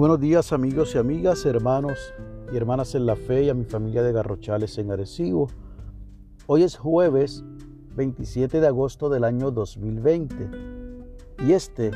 buenos 0.00 0.18
días 0.18 0.54
amigos 0.54 0.94
y 0.94 0.98
amigas, 0.98 1.44
hermanos 1.44 2.14
y 2.50 2.56
hermanas 2.56 2.94
en 2.94 3.04
la 3.04 3.16
fe 3.16 3.44
y 3.44 3.50
a 3.50 3.54
mi 3.54 3.66
familia 3.66 4.02
de 4.02 4.12
Garrochales 4.12 4.78
en 4.78 4.90
Arecibo. 4.90 5.48
Hoy 6.46 6.62
es 6.62 6.78
jueves 6.78 7.44
27 7.96 8.62
de 8.62 8.66
agosto 8.66 9.10
del 9.10 9.24
año 9.24 9.50
2020 9.50 10.50
y 11.46 11.52
este 11.52 11.90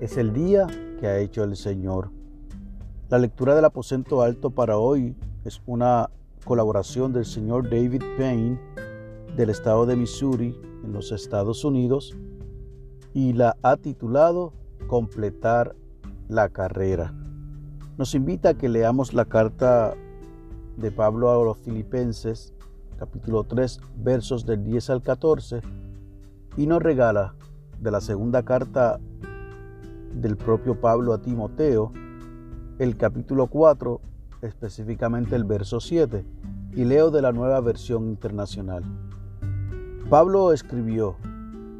es 0.00 0.18
el 0.18 0.32
día 0.32 0.68
que 1.00 1.08
ha 1.08 1.18
hecho 1.18 1.42
el 1.42 1.56
Señor. 1.56 2.12
La 3.08 3.18
lectura 3.18 3.56
del 3.56 3.64
aposento 3.64 4.22
alto 4.22 4.50
para 4.50 4.78
hoy 4.78 5.16
es 5.44 5.60
una 5.66 6.10
colaboración 6.44 7.12
del 7.12 7.24
señor 7.24 7.68
David 7.68 8.04
Payne 8.16 8.60
del 9.36 9.50
estado 9.50 9.84
de 9.84 9.96
Missouri 9.96 10.56
en 10.84 10.92
los 10.92 11.10
Estados 11.10 11.64
Unidos 11.64 12.16
y 13.12 13.32
la 13.32 13.56
ha 13.62 13.76
titulado 13.78 14.52
Completar 14.86 15.74
la 16.28 16.48
carrera. 16.48 17.12
Nos 18.02 18.16
invita 18.16 18.48
a 18.48 18.54
que 18.54 18.68
leamos 18.68 19.14
la 19.14 19.26
carta 19.26 19.94
de 20.76 20.90
Pablo 20.90 21.30
a 21.30 21.44
los 21.44 21.56
Filipenses, 21.58 22.52
capítulo 22.98 23.44
3, 23.44 23.80
versos 23.98 24.44
del 24.44 24.64
10 24.64 24.90
al 24.90 25.02
14, 25.02 25.60
y 26.56 26.66
nos 26.66 26.82
regala 26.82 27.36
de 27.80 27.92
la 27.92 28.00
segunda 28.00 28.42
carta 28.42 28.98
del 30.20 30.36
propio 30.36 30.80
Pablo 30.80 31.12
a 31.12 31.22
Timoteo, 31.22 31.92
el 32.80 32.96
capítulo 32.96 33.46
4, 33.46 34.00
específicamente 34.40 35.36
el 35.36 35.44
verso 35.44 35.78
7, 35.78 36.24
y 36.74 36.84
leo 36.84 37.12
de 37.12 37.22
la 37.22 37.30
nueva 37.30 37.60
versión 37.60 38.08
internacional. 38.08 38.82
Pablo 40.10 40.52
escribió, 40.52 41.14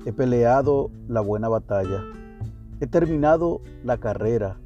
he 0.07 0.13
peleado 0.13 0.89
la 1.09 1.21
buena 1.21 1.49
batalla 1.49 2.05
He 2.79 2.87
terminado 2.87 3.61
la 3.83 3.99
carrera, 3.99 4.59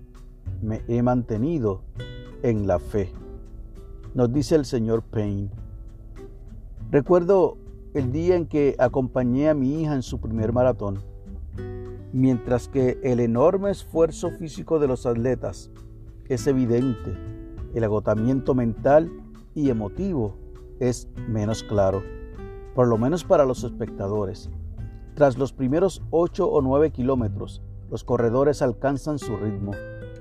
me 0.63 0.83
he 0.89 1.03
mantenido 1.03 1.83
en 2.43 2.67
la 2.67 2.79
fe. 2.79 3.13
Nos 4.15 4.33
dice 4.33 4.55
el 4.55 4.65
señor 4.65 5.03
Payne. 5.03 5.51
Recuerdo 6.91 7.59
el 7.95 8.13
día 8.13 8.37
en 8.37 8.47
que 8.47 8.77
acompañé 8.79 9.49
a 9.49 9.55
mi 9.55 9.83
hija 9.83 9.95
en 9.95 10.03
su 10.03 10.21
primer 10.21 10.53
maratón, 10.53 10.99
mientras 12.13 12.69
que 12.69 12.99
el 13.03 13.21
enorme 13.21 13.71
esfuerzo 13.71 14.31
físico 14.31 14.79
de 14.79 14.89
los 14.89 15.07
atletas 15.07 15.71
es 16.29 16.47
evidente, 16.47 17.17
el 17.75 17.85
agotamiento 17.85 18.55
mental 18.55 19.11
y 19.55 19.71
emotivo 19.71 20.37
es 20.81 21.09
menos 21.29 21.63
claro, 21.63 22.03
por 22.75 22.87
lo 22.87 22.99
menos 22.99 23.25
para 23.25 23.45
los 23.45 23.65
espectadores. 23.65 24.51
Tras 25.15 25.39
los 25.39 25.53
primeros 25.53 26.03
8 26.11 26.47
o 26.47 26.61
9 26.61 26.91
kilómetros, 26.91 27.63
los 27.91 28.05
corredores 28.05 28.61
alcanzan 28.63 29.19
su 29.19 29.37
ritmo, 29.37 29.73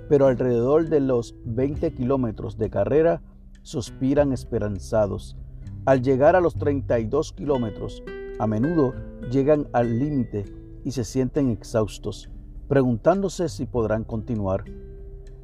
pero 0.10 0.28
alrededor 0.28 0.90
de 0.90 1.00
los 1.00 1.36
20 1.46 1.94
kilómetros 1.94 2.58
de 2.58 2.70
carrera 2.70 3.22
suspiran 3.62 4.32
esperanzados. 4.32 5.38
Al 5.86 6.02
llegar 6.02 6.36
a 6.36 6.42
los 6.42 6.56
32 6.56 7.34
kilómetros, 7.34 8.04
a 8.40 8.48
menudo 8.48 8.94
llegan 9.32 9.68
al 9.74 10.00
límite 10.00 10.46
y 10.84 10.92
se 10.92 11.04
sienten 11.04 11.50
exhaustos, 11.50 12.30
preguntándose 12.68 13.50
si 13.50 13.66
podrán 13.66 14.04
continuar. 14.04 14.66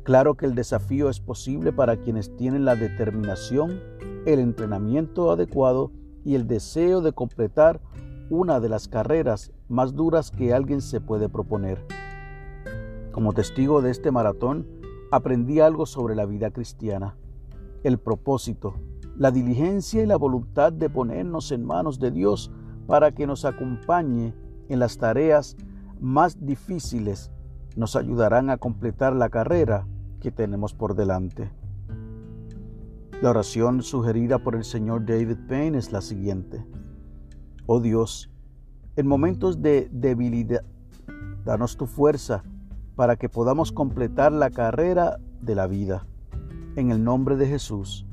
Claro 0.04 0.36
que 0.36 0.46
el 0.46 0.56
desafío 0.56 1.10
es 1.10 1.20
posible 1.20 1.72
para 1.72 1.98
quienes 1.98 2.36
tienen 2.36 2.66
la 2.66 2.76
determinación, 2.76 3.80
el 4.26 4.40
entrenamiento 4.40 5.32
adecuado 5.32 5.92
y 6.24 6.36
el 6.36 6.48
deseo 6.48 7.02
de 7.02 7.14
completar 7.14 7.80
una 8.30 8.60
de 8.60 8.70
las 8.70 8.88
carreras 8.88 9.52
más 9.68 9.94
duras 9.96 10.32
que 10.32 10.54
alguien 10.54 10.82
se 10.82 11.02
puede 11.02 11.30
proponer. 11.30 11.86
Como 13.12 13.34
testigo 13.34 13.82
de 13.82 13.92
este 13.92 14.10
maratón, 14.10 14.66
aprendí 15.12 15.60
algo 15.60 15.86
sobre 15.86 16.16
la 16.16 16.26
vida 16.26 16.52
cristiana, 16.52 17.18
el 17.84 17.98
propósito, 17.98 18.76
la 19.18 19.32
diligencia 19.32 20.02
y 20.02 20.06
la 20.06 20.16
voluntad 20.16 20.72
de 20.72 20.90
ponernos 20.90 21.52
en 21.52 21.66
manos 21.66 22.00
de 22.00 22.12
Dios 22.12 22.52
para 22.88 23.12
que 23.12 23.28
nos 23.28 23.44
acompañe 23.44 24.34
en 24.70 24.80
las 24.80 24.98
tareas 24.98 25.58
más 26.00 26.46
difíciles, 26.46 27.32
nos 27.76 27.98
ayudarán 27.98 28.50
a 28.50 28.58
completar 28.58 29.14
la 29.14 29.30
carrera 29.30 29.86
que 30.22 30.32
tenemos 30.32 30.74
por 30.74 30.96
delante. 30.96 31.52
La 33.22 33.32
oración 33.32 33.82
sugerida 33.82 34.40
por 34.40 34.56
el 34.56 34.64
señor 34.64 35.06
David 35.06 35.38
Payne 35.50 35.78
es 35.78 35.92
la 35.92 36.02
siguiente. 36.02 36.66
Oh 37.66 37.82
Dios, 37.82 38.32
en 38.96 39.06
momentos 39.06 39.62
de 39.62 39.90
debilidad, 39.92 40.64
danos 41.44 41.76
tu 41.76 41.86
fuerza 41.86 42.44
para 42.96 43.16
que 43.16 43.30
podamos 43.30 43.72
completar 43.72 44.32
la 44.32 44.50
carrera 44.50 45.18
de 45.42 45.56
la 45.56 45.68
vida. 45.68 46.06
En 46.76 46.92
el 46.92 47.04
nombre 47.04 47.36
de 47.36 47.48
Jesús. 47.48 48.06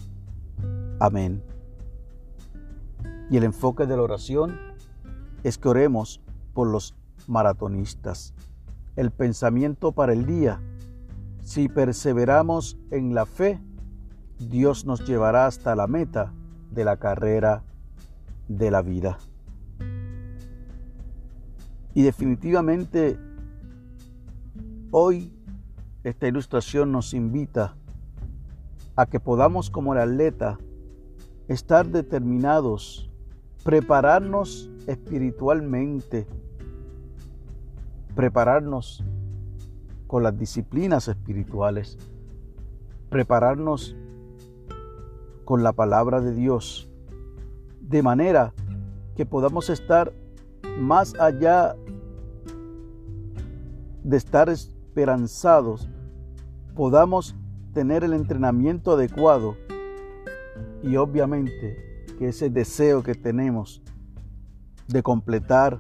Amén. 1.01 1.43
Y 3.31 3.37
el 3.37 3.45
enfoque 3.45 3.87
de 3.87 3.97
la 3.97 4.03
oración 4.03 4.59
es 5.45 5.59
que 5.59 5.69
oremos 5.69 6.21
por 6.55 6.69
los 6.69 6.95
maratonistas. 7.27 8.35
El 8.97 9.11
pensamiento 9.11 9.93
para 9.93 10.13
el 10.13 10.27
día. 10.27 10.61
Si 11.43 11.69
perseveramos 11.69 12.79
en 12.91 13.15
la 13.15 13.27
fe, 13.27 13.61
Dios 14.39 14.85
nos 14.85 15.07
llevará 15.07 15.47
hasta 15.47 15.75
la 15.77 15.87
meta 15.87 16.33
de 16.71 16.85
la 16.85 16.97
carrera 16.97 17.63
de 18.49 18.71
la 18.71 18.83
vida. 18.83 19.19
Y 21.95 22.03
definitivamente 22.03 23.19
Hoy 24.91 25.31
esta 26.03 26.29
ilustración 26.29 26.93
nos 26.93 27.13
invita 27.13 27.77
a 28.97 29.05
que 29.05 29.21
podamos 29.21 29.69
como 29.69 29.93
el 29.93 30.01
atleta 30.01 30.59
estar 31.47 31.87
determinados, 31.87 33.11
prepararnos 33.65 34.71
espiritualmente, 34.87 36.27
prepararnos 38.17 39.05
con 40.07 40.23
las 40.23 40.39
disciplinas 40.39 41.07
espirituales, 41.09 41.99
prepararnos 43.11 43.95
con 45.45 45.63
la 45.63 45.75
palabra 45.75 46.23
de 46.23 46.33
Dios, 46.33 46.89
de 47.83 48.03
manera 48.03 48.55
que 49.15 49.27
podamos 49.27 49.69
estar 49.69 50.15
más 50.79 51.15
allá 51.21 51.77
de 54.03 54.17
estar 54.17 54.49
esperanzados 54.99 55.89
podamos 56.75 57.37
tener 57.73 58.03
el 58.03 58.15
entrenamiento 58.15 58.95
adecuado 58.95 59.57
y 60.83 60.97
obviamente 60.97 62.05
que 62.19 62.31
ese 62.31 62.51
deseo 62.51 63.05
que 63.05 63.15
tenemos 63.15 63.81
de 64.89 65.05
completar 65.05 65.79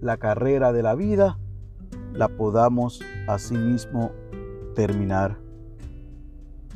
la 0.00 0.18
carrera 0.18 0.72
de 0.72 0.84
la 0.84 0.94
vida 0.94 1.36
la 2.12 2.28
podamos 2.28 3.00
asimismo 3.26 4.12
terminar. 4.76 5.38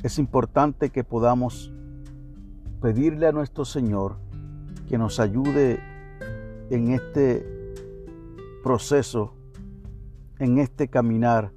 Es 0.03 0.19
importante 0.19 0.91
que 0.91 1.05
podamos 1.05 1.73
pedirle 2.83 3.29
a 3.29 3.33
nuestro 3.33 3.65
Señor 3.65 4.17
que 4.89 4.99
nos 4.99 5.21
ayude 5.21 5.79
en 6.71 6.91
este 6.91 7.47
proceso 8.65 9.36
en 10.39 10.59
este 10.59 10.89
caminar 10.89 11.53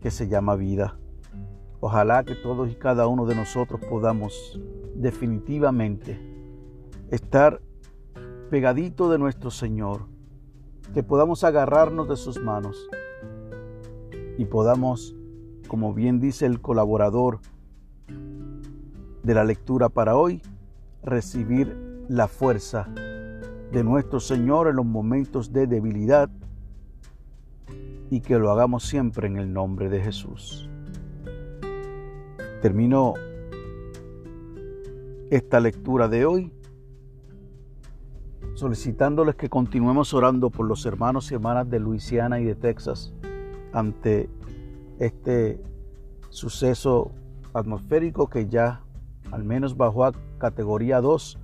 que 0.00 0.10
se 0.10 0.28
llama 0.28 0.54
vida. 0.54 0.98
Ojalá 1.80 2.24
que 2.24 2.34
todos 2.34 2.70
y 2.70 2.74
cada 2.76 3.06
uno 3.06 3.26
de 3.26 3.34
nosotros 3.34 3.80
podamos 3.88 4.60
definitivamente 4.94 6.20
estar 7.10 7.60
pegadito 8.50 9.10
de 9.10 9.18
nuestro 9.18 9.50
Señor, 9.50 10.06
que 10.92 11.02
podamos 11.02 11.44
agarrarnos 11.44 12.08
de 12.08 12.16
sus 12.16 12.40
manos 12.40 12.88
y 14.38 14.44
podamos, 14.44 15.16
como 15.68 15.92
bien 15.92 16.20
dice 16.20 16.46
el 16.46 16.60
colaborador 16.60 17.40
de 19.22 19.34
la 19.34 19.44
lectura 19.44 19.88
para 19.88 20.16
hoy, 20.16 20.40
recibir 21.02 21.76
la 22.08 22.28
fuerza 22.28 22.88
de 23.72 23.82
nuestro 23.82 24.20
Señor 24.20 24.68
en 24.68 24.76
los 24.76 24.86
momentos 24.86 25.52
de 25.52 25.66
debilidad 25.66 26.30
y 28.10 28.20
que 28.20 28.38
lo 28.38 28.50
hagamos 28.50 28.84
siempre 28.84 29.26
en 29.26 29.36
el 29.36 29.52
nombre 29.52 29.88
de 29.88 30.00
Jesús. 30.00 30.68
Termino 32.62 33.14
esta 35.30 35.60
lectura 35.60 36.08
de 36.08 36.24
hoy 36.24 36.52
solicitándoles 38.54 39.34
que 39.34 39.48
continuemos 39.48 40.14
orando 40.14 40.48
por 40.50 40.66
los 40.66 40.86
hermanos 40.86 41.30
y 41.30 41.34
hermanas 41.34 41.68
de 41.68 41.80
Luisiana 41.80 42.40
y 42.40 42.44
de 42.44 42.54
Texas 42.54 43.12
ante 43.72 44.30
este 44.98 45.60
suceso 46.30 47.10
atmosférico 47.52 48.28
que 48.28 48.46
ya 48.48 48.80
al 49.32 49.44
menos 49.44 49.76
bajó 49.76 50.04
a 50.04 50.12
categoría 50.38 51.00
2, 51.00 51.38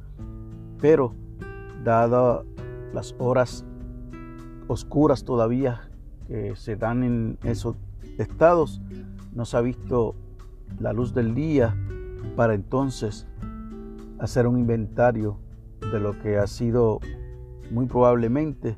pero 0.80 1.14
dadas 1.82 2.44
las 2.94 3.14
horas 3.18 3.64
oscuras 4.68 5.24
todavía 5.24 5.89
que 6.30 6.54
se 6.54 6.76
dan 6.76 7.02
en 7.02 7.38
esos 7.42 7.74
estados, 8.16 8.80
no 9.34 9.44
se 9.44 9.56
ha 9.56 9.60
visto 9.60 10.14
la 10.78 10.92
luz 10.92 11.12
del 11.12 11.34
día 11.34 11.74
para 12.36 12.54
entonces 12.54 13.26
hacer 14.20 14.46
un 14.46 14.56
inventario 14.56 15.38
de 15.80 15.98
lo 15.98 16.20
que 16.20 16.38
ha 16.38 16.46
sido 16.46 17.00
muy 17.72 17.86
probablemente 17.86 18.76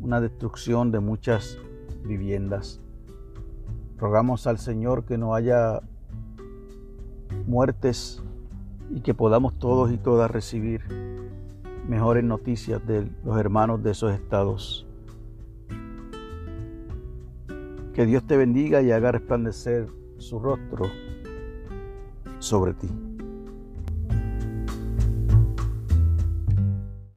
una 0.00 0.20
destrucción 0.20 0.90
de 0.90 0.98
muchas 0.98 1.56
viviendas. 2.04 2.80
Rogamos 3.96 4.48
al 4.48 4.58
Señor 4.58 5.04
que 5.04 5.18
no 5.18 5.36
haya 5.36 5.80
muertes 7.46 8.24
y 8.90 9.02
que 9.02 9.14
podamos 9.14 9.56
todos 9.56 9.92
y 9.92 9.98
todas 9.98 10.32
recibir 10.32 10.82
mejores 11.88 12.24
noticias 12.24 12.84
de 12.88 13.08
los 13.24 13.38
hermanos 13.38 13.84
de 13.84 13.92
esos 13.92 14.12
estados. 14.12 14.87
Que 17.98 18.06
Dios 18.06 18.24
te 18.28 18.36
bendiga 18.36 18.80
y 18.80 18.92
haga 18.92 19.10
resplandecer 19.10 19.88
su 20.18 20.38
rostro 20.38 20.84
sobre 22.38 22.72
ti. 22.74 22.88